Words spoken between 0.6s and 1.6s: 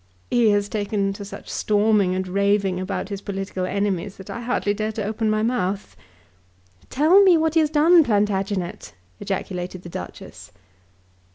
taken to such